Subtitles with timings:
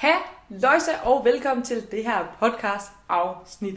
[0.00, 3.74] Halløjse og velkommen til det her podcast afsnit.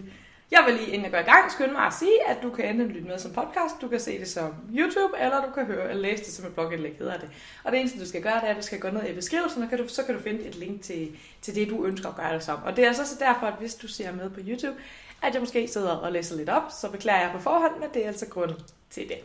[0.51, 2.65] Jeg vil lige inden jeg går i gang skynde mig at sige, at du kan
[2.65, 5.89] enten lytte med som podcast, du kan se det som YouTube, eller du kan høre
[5.89, 7.29] eller læse det som et blogindlæg, hedder det.
[7.63, 9.63] Og det eneste du skal gøre, det er, at du skal gå ned i beskrivelsen,
[9.63, 12.15] og kan du, så kan du finde et link til, til det, du ønsker at
[12.15, 12.59] gøre det som.
[12.65, 14.75] Og det er så derfor, at hvis du ser med på YouTube,
[15.21, 18.03] at jeg måske sidder og læser lidt op, så beklager jeg på forhånd, men det
[18.03, 18.53] er altså grund
[18.89, 19.17] til det.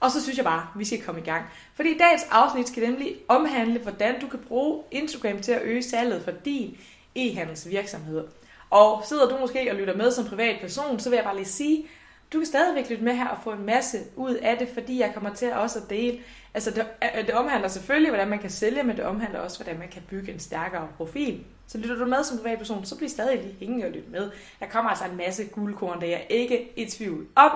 [0.00, 1.44] Og så synes jeg bare, at vi skal komme i gang.
[1.74, 6.22] Fordi dagens afsnit skal nemlig omhandle, hvordan du kan bruge Instagram til at øge salget
[6.22, 6.76] for din
[7.16, 8.24] e-handelsvirksomhed.
[8.70, 11.86] Og sidder du måske og lytter med som privatperson, så vil jeg bare lige sige,
[12.32, 15.10] du kan stadigvæk lytte med her og få en masse ud af det, fordi jeg
[15.14, 16.18] kommer til også at dele.
[16.54, 19.78] Altså det, øh, det omhandler selvfølgelig, hvordan man kan sælge, men det omhandler også, hvordan
[19.78, 21.44] man kan bygge en stærkere profil.
[21.66, 24.30] Så lytter du med som privatperson, så bliver stadig lige hængende og lytte med.
[24.60, 27.50] Der kommer altså en masse guldkorn, der jeg ikke i tvivl om.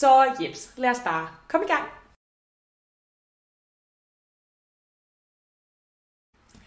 [0.00, 1.84] Så jeps, lad os bare komme i gang.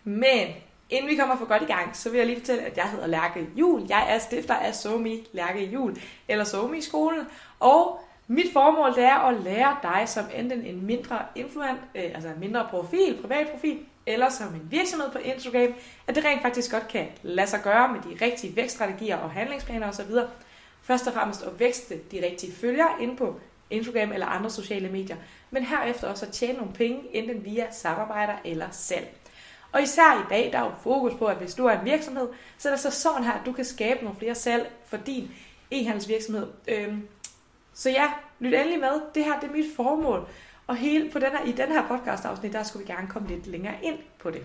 [0.04, 0.48] Men
[0.90, 3.08] inden vi kommer for godt i gang, så vil jeg lige fortælle, at jeg hedder
[3.08, 3.86] Lærke Jul.
[3.90, 7.28] Jeg er stifter af SoMe Lærke Jul, eller Somi skolen.
[7.59, 12.30] Og mit formål det er at lære dig som enten en mindre influent, øh, altså
[12.30, 15.74] en mindre profil, privat profil, eller som en virksomhed på Instagram,
[16.08, 19.90] at det rent faktisk godt kan lade sig gøre med de rigtige vækststrategier og handlingsplaner
[19.90, 20.12] osv.
[20.82, 25.16] Først og fremmest at vækste de rigtige følgere ind på Instagram eller andre sociale medier,
[25.52, 29.16] men herefter også at tjene nogle penge, enten via samarbejder eller salg.
[29.72, 32.28] Og især i dag, der er jo fokus på, at hvis du er en virksomhed,
[32.58, 35.32] så er det så sådan her, at du kan skabe nogle flere salg for din
[35.72, 36.48] e-handelsvirksomhed.
[36.68, 37.08] Øhm,
[37.74, 39.02] så ja, lyt endelig med.
[39.16, 40.28] Det her det er mit formål.
[40.68, 43.28] Og hele på den her, i den her podcast afsnit, der skulle vi gerne komme
[43.28, 44.44] lidt længere ind på det.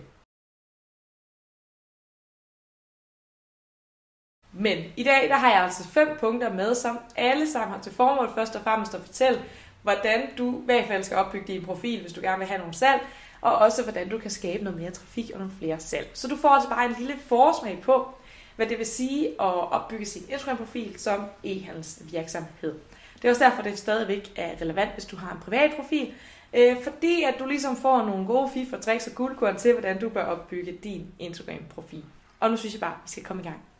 [4.58, 7.92] Men i dag, der har jeg altså fem punkter med, som alle sammen har til
[7.92, 9.42] formål først og fremmest at fortælle,
[9.82, 12.74] hvordan du i hvert fald skal opbygge din profil, hvis du gerne vil have nogle
[12.74, 13.00] salg,
[13.40, 16.10] og også hvordan du kan skabe noget mere trafik og nogle flere salg.
[16.14, 18.08] Så du får altså bare en lille forsmag på,
[18.56, 22.74] hvad det vil sige at opbygge sin Instagram-profil som e-handelsvirksomhed.
[23.16, 26.14] Det er også derfor, det stadigvæk er relevant, hvis du har en privat profil,
[26.52, 30.00] øh, fordi at du ligesom får nogle gode fif og tricks og guldkorn til, hvordan
[30.00, 32.04] du bør opbygge din Instagram-profil.
[32.40, 33.75] Og nu synes jeg bare, at vi skal komme i gang.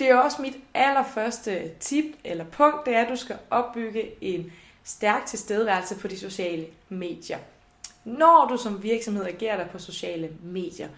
[0.00, 4.52] Det er også mit allerførste tip eller punkt, det er, at du skal opbygge en
[4.84, 7.38] stærk tilstedeværelse på de sociale medier.
[8.04, 10.88] Når du som virksomhed agerer dig på sociale medier,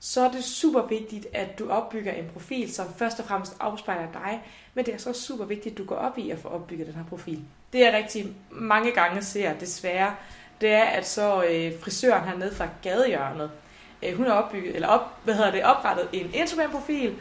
[0.00, 4.12] så er det super vigtigt, at du opbygger en profil, som først og fremmest afspejler
[4.12, 4.42] dig,
[4.74, 6.94] men det er så super vigtigt, at du går op i at få opbygget den
[6.94, 7.40] her profil.
[7.72, 10.14] Det er rigtig mange gange ser desværre,
[10.60, 13.50] det er, at så øh, frisøren hernede fra gadehjørnet,
[14.02, 17.14] øh, hun har opbygget, eller op, hvad hedder det, oprettet en Instagram-profil,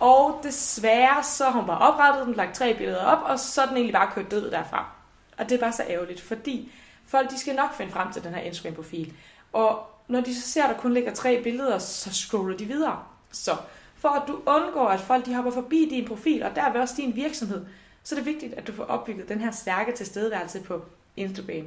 [0.00, 3.66] og desværre så har hun bare oprettet den, lagt tre billeder op, og så er
[3.66, 4.90] den egentlig bare kørt død derfra.
[5.38, 6.72] Og det er bare så ærgerligt, fordi
[7.06, 9.12] folk de skal nok finde frem til den her Instagram-profil.
[9.52, 13.02] Og når de så ser, at der kun ligger tre billeder, så scroller de videre.
[13.32, 13.56] Så
[13.96, 17.16] for at du undgår, at folk de hopper forbi din profil, og derved også din
[17.16, 17.66] virksomhed,
[18.02, 20.84] så er det vigtigt, at du får opbygget den her stærke tilstedeværelse på
[21.16, 21.64] Instagram.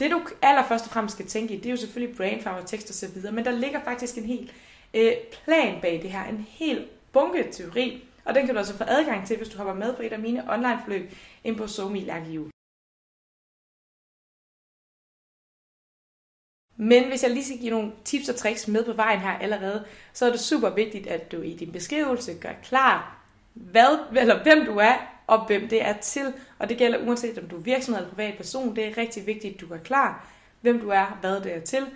[0.00, 2.88] Det du allerførst og fremmest skal tænke i, det er jo selvfølgelig brainfarm og tekst
[2.88, 4.52] og så videre, men der ligger faktisk en hel
[4.94, 5.12] øh,
[5.44, 9.26] plan bag det her, en helt bunke teori, og den kan du altså få adgang
[9.26, 11.12] til, hvis du hopper med på et af mine online forløb
[11.44, 12.50] ind på Somi Lærkehjul.
[16.76, 19.86] Men hvis jeg lige skal give nogle tips og tricks med på vejen her allerede,
[20.12, 23.18] så er det super vigtigt, at du i din beskrivelse gør klar,
[23.54, 24.96] hvad, eller hvem du er,
[25.26, 26.34] og hvem det er til.
[26.58, 28.76] Og det gælder uanset om du er virksomhed eller privat person.
[28.76, 30.28] Det er rigtig vigtigt, at du gør klar,
[30.60, 31.86] hvem du er, hvad det er til.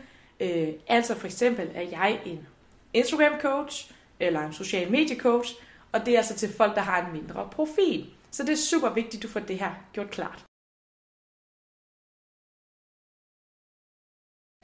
[0.41, 2.47] Øh, altså for eksempel er jeg en
[2.93, 5.55] Instagram coach, eller en social mediecoach,
[5.93, 8.15] og det er altså til folk, der har en mindre profil.
[8.31, 10.45] Så det er super vigtigt, at du får det her gjort klart.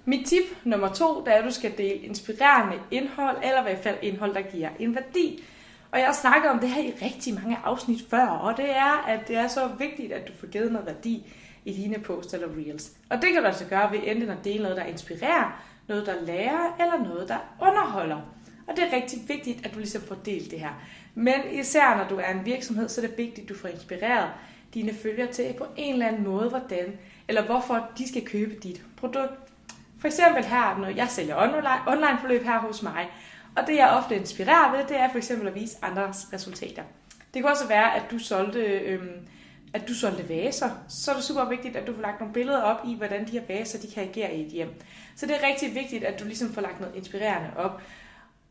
[0.05, 3.83] Mit tip nummer to, det er, at du skal dele inspirerende indhold, eller i hvert
[3.83, 5.45] fald indhold, der giver en værdi.
[5.93, 9.05] Og jeg har snakket om det her i rigtig mange afsnit før, og det er,
[9.07, 11.33] at det er så vigtigt, at du får givet noget værdi
[11.65, 12.93] i dine posts eller reels.
[13.11, 16.21] Og det kan du altså gøre ved enten at dele noget, der inspirerer, noget, der
[16.21, 18.21] lærer, eller noget, der underholder.
[18.69, 20.83] Og det er rigtig vigtigt, at du ligesom får delt det her.
[21.15, 24.31] Men især når du er en virksomhed, så er det vigtigt, at du får inspireret
[24.75, 26.99] dine følgere til på en eller anden måde, hvordan
[27.29, 29.33] eller hvorfor de skal købe dit produkt.
[30.01, 31.37] For eksempel her, når jeg sælger
[31.87, 33.07] online, forløb her hos mig,
[33.57, 36.83] og det jeg ofte inspirerer ved, det er for eksempel at vise andres resultater.
[37.35, 39.29] Det kan også være, at du solgte, øhm,
[39.75, 40.71] at du solgte vaser.
[40.89, 43.31] Så er det super vigtigt, at du får lagt nogle billeder op i, hvordan de
[43.33, 44.75] her vaser de kan agere i et hjem.
[45.17, 47.83] Så det er rigtig vigtigt, at du ligesom får lagt noget inspirerende op.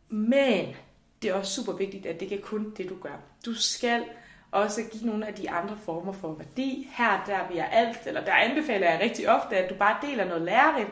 [0.10, 0.76] Men
[1.22, 3.20] det er også super vigtigt, at det ikke er kun det, du gør.
[3.46, 4.04] Du skal
[4.52, 6.90] også give nogle af de andre former for værdi.
[6.92, 10.26] Her der vil jeg alt, eller der anbefaler jeg rigtig ofte, at du bare deler
[10.26, 10.90] noget lærerigt,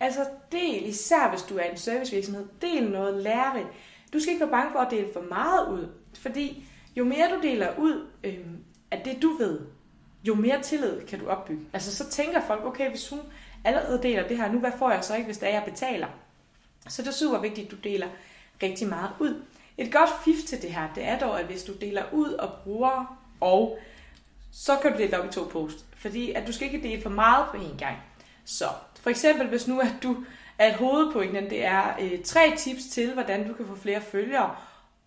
[0.00, 3.66] Altså del, især hvis du er en servicevirksomhed, del noget lærerigt.
[4.12, 7.42] Du skal ikke være bange for at dele for meget ud, fordi jo mere du
[7.42, 8.38] deler ud øh,
[8.90, 9.60] af det, du ved,
[10.24, 11.64] jo mere tillid kan du opbygge.
[11.72, 13.20] Altså så tænker folk, okay, hvis hun
[13.64, 16.08] allerede deler det her nu, hvad får jeg så ikke, hvis det er, jeg betaler?
[16.88, 18.08] Så det er super vigtigt, at du deler
[18.62, 19.42] rigtig meget ud.
[19.78, 22.52] Et godt fif til det her, det er dog, at hvis du deler ud og
[22.64, 23.78] bruger og,
[24.52, 25.84] så kan du dele op i to post.
[25.96, 27.96] Fordi at du skal ikke dele for meget på en gang.
[28.44, 28.64] Så
[29.00, 30.16] for eksempel, hvis nu at du
[30.58, 34.56] at hovedpointen det er øh, tre tips til, hvordan du kan få flere følgere,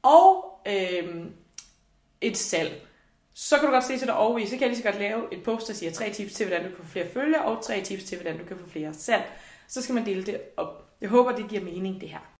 [0.03, 1.25] og øh,
[2.21, 2.87] et salg.
[3.33, 4.99] Så kan du godt se til dig over i, så kan jeg lige så godt
[4.99, 7.63] lave et post, der siger tre tips til, hvordan du kan få flere følgere, og
[7.63, 9.23] tre tips til, hvordan du kan få flere salg.
[9.67, 10.89] Så skal man dele det op.
[11.01, 12.36] Jeg håber, det giver mening, det her.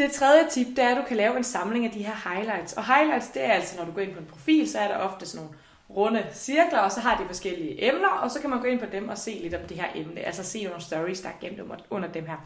[0.00, 2.72] Det tredje tip, det er, at du kan lave en samling af de her highlights.
[2.72, 4.96] Og highlights, det er altså, når du går ind på en profil, så er der
[4.96, 5.58] ofte sådan nogle
[5.90, 8.86] runde cirkler, og så har de forskellige emner, og så kan man gå ind på
[8.92, 11.60] dem og se lidt om det her emne, altså se nogle stories, der er gemt
[11.90, 12.36] under dem her.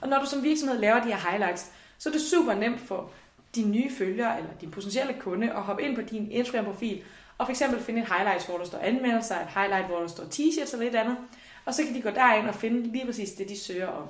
[0.00, 3.10] Og når du som virksomhed laver de her highlights, så er det super nemt for
[3.54, 7.02] dine nye følgere eller din potentielle kunde at hoppe ind på din Instagram-profil
[7.38, 10.24] og for eksempel finde et highlight, hvor der står anmeldelser, et highlight, hvor der står
[10.24, 11.16] t-shirts eller et andet,
[11.64, 14.08] og så kan de gå derind og finde lige præcis det, de søger om.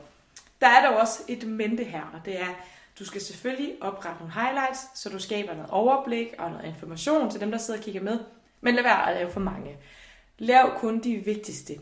[0.60, 2.46] Der er dog også et mente her, og det er,
[2.98, 7.40] du skal selvfølgelig oprette nogle highlights, så du skaber noget overblik og noget information til
[7.40, 8.18] dem, der sidder og kigger med,
[8.60, 9.76] men lad være at lave for mange.
[10.38, 11.74] Lav kun de vigtigste.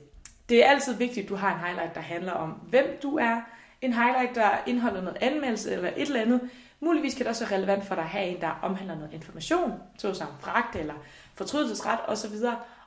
[0.49, 3.41] Det er altid vigtigt, at du har en highlight, der handler om, hvem du er.
[3.81, 6.51] En highlight, der indeholder noget anmeldelse eller et eller andet.
[6.81, 9.73] Muligvis kan det også være relevant for dig at have en, der omhandler noget information,
[9.99, 10.95] såsom fragt eller
[11.35, 12.35] fortrydelsesret osv.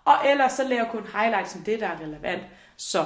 [0.05, 2.43] Og ellers så lav kun highlights som det, der er relevant.
[2.77, 3.05] Så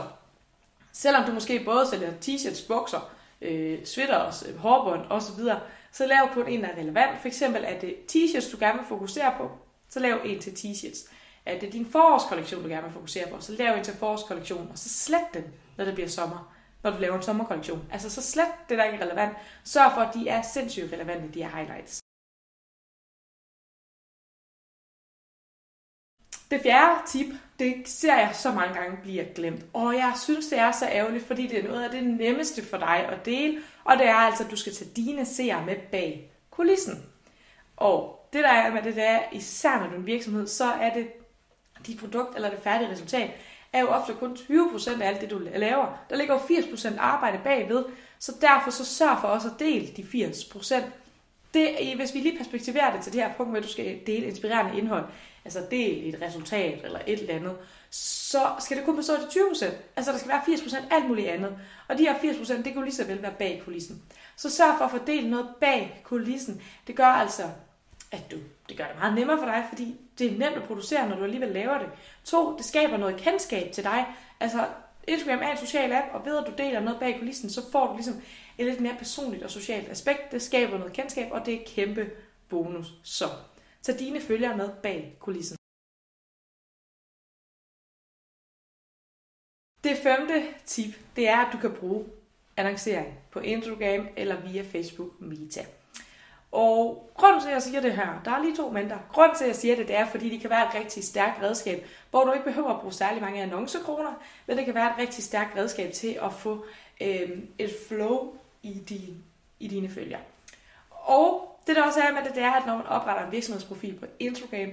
[0.91, 5.43] selvom du måske både sælger t-shirts, bukser, øh, sweaters, øh, hårbånd osv.,
[5.91, 7.19] så lav kun en, der er relevant.
[7.21, 9.51] For eksempel er det t-shirts, du gerne vil fokusere på,
[9.89, 11.11] så lav en til t-shirts.
[11.45, 14.77] Er det din forårskollektion, du gerne vil fokusere på, så lav en til forårskollektion, og
[14.77, 15.43] så slet den,
[15.77, 16.53] når det bliver sommer,
[16.83, 17.87] når du laver en sommerkollektion.
[17.91, 19.37] Altså så slet det, der ikke er relevant.
[19.63, 22.01] Sørg for, at de er sindssygt relevante, de her highlights.
[26.51, 27.25] Det fjerde tip,
[27.59, 29.65] det ser jeg så mange gange bliver glemt.
[29.73, 32.77] Og jeg synes, det er så ærgerligt, fordi det er noget af det nemmeste for
[32.77, 33.57] dig at dele.
[33.83, 37.03] Og det er altså, at du skal tage dine seere med bag kulissen.
[37.77, 40.65] Og det der er med det, der er, især når du er en virksomhed, så
[40.65, 41.07] er det
[41.87, 43.31] dit produkt eller det færdige resultat,
[43.73, 46.05] er jo ofte kun 20% af alt det, du laver.
[46.09, 47.85] Der ligger jo 80% arbejde bagved,
[48.19, 50.75] så derfor så sørg for også at dele de 80%.
[51.53, 54.77] Det, hvis vi lige perspektiverer det til det her punkt, hvor du skal dele inspirerende
[54.77, 55.05] indhold,
[55.45, 57.57] altså del et resultat eller et eller andet,
[57.89, 59.65] så skal det kun bestå af de 20%.
[59.95, 61.57] Altså der skal være 80% alt muligt andet.
[61.87, 64.01] Og de her 80%, det kan jo lige så vel være bag kulissen.
[64.35, 66.61] Så sørg for at fordele noget bag kulissen.
[66.87, 67.43] Det gør altså
[68.11, 68.37] at du,
[68.69, 71.23] det gør det meget nemmere for dig, fordi det er nemt at producere, når du
[71.23, 71.87] alligevel laver det.
[72.23, 74.05] To, det skaber noget kendskab til dig.
[74.39, 74.67] Altså,
[75.07, 77.87] Instagram er en social app, og ved at du deler noget bag kulissen, så får
[77.87, 78.21] du ligesom
[78.57, 80.31] et lidt mere personligt og socialt aspekt.
[80.31, 82.09] Det skaber noget kendskab, og det er kæmpe
[82.49, 82.87] bonus.
[83.03, 83.25] Så,
[83.81, 85.57] så dine følgere med bag kulissen.
[89.83, 92.05] Det femte tip, det er, at du kan bruge
[92.57, 95.65] annoncering på Instagram eller via Facebook Meta.
[96.51, 99.01] Og grund til, at jeg siger det her, der er lige to mindre.
[99.09, 101.41] Grund til, at jeg siger det, det er, fordi det kan være et rigtig stærkt
[101.41, 104.13] redskab, hvor du ikke behøver at bruge særlig mange annoncekroner,
[104.47, 106.65] men det kan være et rigtig stærkt redskab til at få
[107.01, 109.23] øh, et flow i, din,
[109.59, 110.19] i dine følger.
[110.89, 113.95] Og det der også er med det, det er, at når man opretter en virksomhedsprofil
[113.99, 114.69] på Instagram,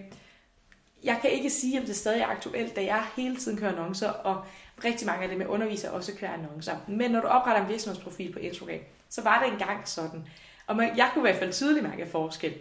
[1.04, 4.10] jeg kan ikke sige, om det stadig er aktuelt, da jeg hele tiden kører annoncer,
[4.10, 4.44] og
[4.84, 6.76] rigtig mange af dem, jeg underviser, også kører annoncer.
[6.88, 10.24] Men når du opretter en virksomhedsprofil på Instagram, så var det engang sådan,
[10.66, 12.54] og man, jeg kunne i hvert fald tydeligt mærke forskel,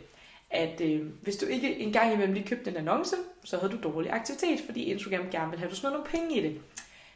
[0.49, 4.11] at øh, hvis du ikke engang imellem lige købte en annonce, så havde du dårlig
[4.11, 6.61] aktivitet, fordi Instagram gerne vil have, at du smed nogle penge i det.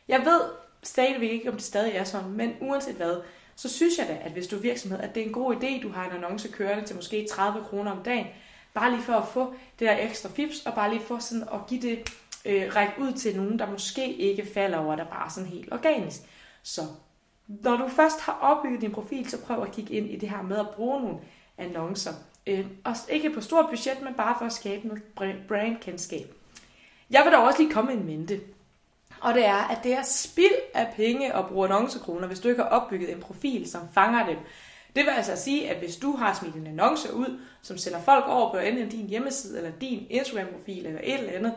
[0.07, 0.41] Jeg ved
[0.83, 3.21] stadigvæk ikke, om det stadig er sådan, men uanset hvad,
[3.61, 5.81] så synes jeg da, at hvis du er virksomhed, at det er en god idé,
[5.81, 8.27] du har en annonce kørende til måske 30 kroner om dagen,
[8.73, 11.59] bare lige for at få det der ekstra fips, og bare lige for sådan at
[11.67, 12.13] give det,
[12.45, 16.21] øh, række ud til nogen, der måske ikke falder over dig bare sådan helt organisk.
[16.63, 16.81] Så
[17.47, 20.41] når du først har opbygget din profil, så prøv at kigge ind i det her
[20.41, 21.17] med at bruge nogle
[21.57, 22.13] annoncer.
[22.47, 25.03] Øh, og ikke på stort budget, men bare for at skabe noget
[25.47, 26.35] brandkendskab.
[27.09, 28.39] Jeg vil da også lige komme en mente.
[29.21, 32.61] Og det er, at det er spild af penge at bruge annoncekroner, hvis du ikke
[32.61, 34.37] har opbygget en profil, som fanger dem.
[34.95, 38.25] Det vil altså sige, at hvis du har smidt en annonce ud, som sender folk
[38.27, 41.53] over på enten din hjemmeside, eller din Instagram-profil, eller et eller andet,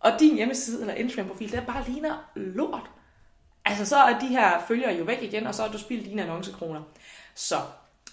[0.00, 2.90] og din hjemmeside eller Instagram-profil, der bare ligner lort,
[3.64, 6.22] Altså, så er de her følgere jo væk igen, og så har du spildt dine
[6.22, 6.82] annoncekroner.
[7.34, 7.56] Så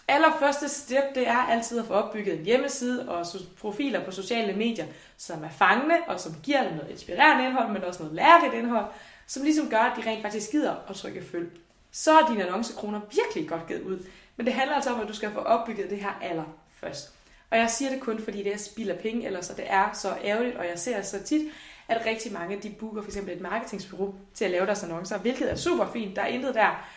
[0.08, 3.26] allerførste step, det er altid at få opbygget en hjemmeside og
[3.60, 4.86] profiler på sociale medier,
[5.18, 8.86] som er fangende og som giver noget inspirerende indhold, men også noget lærerigt indhold,
[9.28, 11.52] som ligesom gør, at de rent faktisk gider at trykke følg.
[11.92, 14.06] Så er dine annoncekroner virkelig godt givet ud.
[14.38, 17.14] Men det handler altså om, at du skal få opbygget det her allerførst.
[17.52, 20.16] Og jeg siger det kun, fordi det er spilder penge, ellers så det er så
[20.24, 21.42] ærgerligt, og jeg ser så tit,
[21.88, 25.52] at rigtig mange de booker for eksempel et marketingsbureau til at lave deres annoncer, hvilket
[25.52, 26.88] er super fint, der er intet der.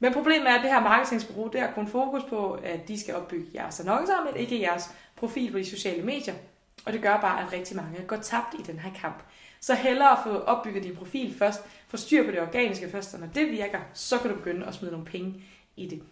[0.00, 3.14] Men problemet er, at det her marketingsbureau, det har kun fokus på, at de skal
[3.14, 6.34] opbygge jeres annoncer, men ikke jeres profil på de sociale medier.
[6.86, 9.22] Og det gør bare, at rigtig mange går tabt i den her kamp.
[9.60, 13.20] Så hellere at få opbygget din profil først, få styr på det organiske først, og
[13.20, 15.42] når det virker, så kan du begynde at smide nogle penge
[15.76, 16.02] i det.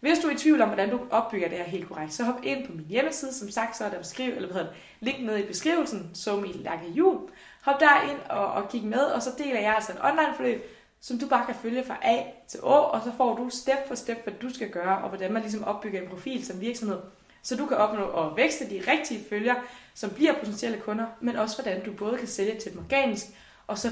[0.00, 2.40] Hvis du er i tvivl om, hvordan du opbygger det her helt korrekt, så hop
[2.42, 3.34] ind på min hjemmeside.
[3.34, 6.44] Som sagt, så er der beskriv, eller hvad hedder det, link nede i beskrivelsen, som
[6.44, 7.18] i Lakke Jul.
[7.62, 10.62] Hop der ind og, og kig med, og så deler jeg altså et online forløb,
[11.02, 13.94] som du bare kan følge fra A til Å, og så får du step for
[13.94, 17.00] step, hvad du skal gøre, og hvordan man ligesom opbygger en profil som virksomhed,
[17.42, 19.54] så du kan opnå at vækste de rigtige følger,
[19.94, 23.26] som bliver potentielle kunder, men også hvordan du både kan sælge til dem organisk,
[23.66, 23.88] og så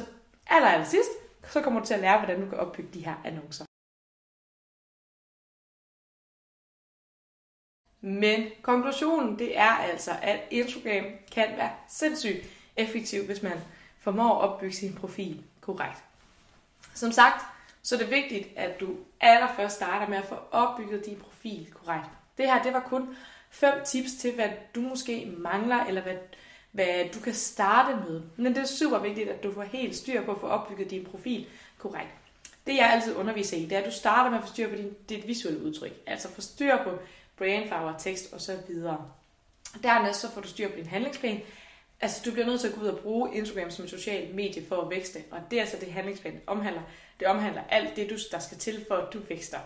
[0.47, 1.11] aller, aller sidst,
[1.53, 3.65] så kommer du til at lære, hvordan du kan opbygge de her annoncer.
[8.01, 13.59] Men konklusionen, det er altså, at Instagram kan være sindssygt effektiv, hvis man
[13.99, 16.10] formår at opbygge sin profil korrekt.
[16.95, 17.45] Som sagt,
[17.83, 22.11] så er det vigtigt, at du allerførst starter med at få opbygget din profil korrekt.
[22.39, 23.17] Det her, det var kun
[23.51, 26.17] fem tips til, hvad du måske mangler, eller hvad,
[26.73, 28.23] hvad du kan starte med.
[28.37, 31.05] Men det er super vigtigt, at du får helt styr på at få opbygget din
[31.05, 31.47] profil
[31.79, 32.11] korrekt.
[32.67, 34.77] Det jeg altid underviser i, det er, at du starter med at få styr på
[34.77, 35.93] din, dit visuelle udtryk.
[36.07, 36.91] Altså få styr på
[37.39, 39.11] brandfarver, tekst og så videre.
[39.83, 41.41] Dernæst så får du styr på din handlingsplan.
[42.01, 44.67] Altså du bliver nødt til at gå ud og bruge Instagram som et socialt medie
[44.69, 45.19] for at vækste.
[45.31, 46.83] Og det er altså det handlingsplan omhandler.
[47.21, 49.59] Det omhandler alt det, du, der skal til for, at du vækster.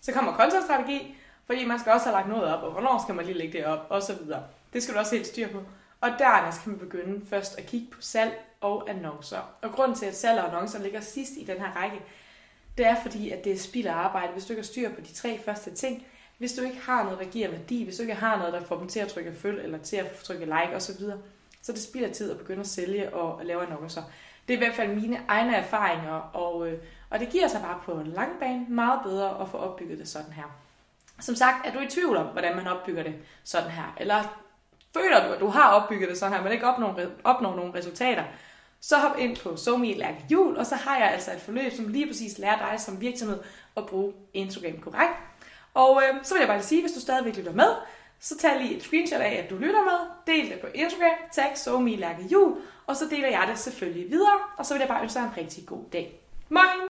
[0.00, 1.16] Så kommer kontostrategi,
[1.46, 3.66] fordi man skal også have lagt noget op, og hvornår skal man lige lægge det
[3.66, 4.44] op, og så videre.
[4.72, 5.62] Det skal du også helt styr på.
[6.00, 9.56] Og dernæst kan man begynde først at kigge på salg og annoncer.
[9.62, 11.96] Og grunden til, at salg og annoncer ligger sidst i den her række,
[12.78, 14.32] det er fordi, at det er spild af arbejde.
[14.32, 16.06] Hvis du ikke har styr på de tre første ting,
[16.38, 18.78] hvis du ikke har noget, der giver værdi, hvis du ikke har noget, der får
[18.78, 21.04] dem til at trykke følg, eller til at trykke like osv.,
[21.66, 24.02] så det spilder tid at begynde at sælge og lave annoncer.
[24.48, 26.78] Det er i hvert fald mine egne erfaringer, og, øh,
[27.10, 30.08] og det giver sig bare på en lang bane meget bedre at få opbygget det
[30.08, 30.44] sådan her.
[31.20, 34.42] Som sagt, er du i tvivl om, hvordan man opbygger det sådan her, eller
[34.94, 38.24] føler du, at du har opbygget det sådan her, men ikke opnår, opnår nogle resultater,
[38.80, 41.88] så hop ind på SoMe Lærke Jul, og så har jeg altså et forløb, som
[41.88, 43.38] lige præcis lærer dig som virksomhed
[43.76, 45.14] at bruge Instagram korrekt.
[45.74, 47.68] Og øh, så vil jeg bare lige sige, hvis du stadigvæk lytter med,
[48.20, 51.58] så tag lige et screenshot af, at du lytter med, del det på Instagram, tag
[51.58, 52.56] SoMe Lærke Jul,
[52.86, 55.36] og så deler jeg det selvfølgelig videre, og så vil jeg bare ønske dig en
[55.36, 56.20] rigtig god dag.
[56.48, 56.95] Moin!